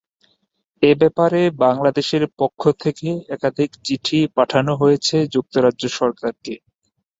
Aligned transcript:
এ 0.83 1.01
ব্যাপারে 1.01 1.41
বাংলাদেশের 1.63 2.23
পক্ষ 2.39 2.61
থেকে 2.83 3.07
একাধিক 3.35 3.69
চিঠি 3.85 4.19
পাঠানো 4.37 4.71
হয়েছে 4.81 5.15
যুক্তরাজ্য 5.33 5.83
সরকারকে। 5.99 6.53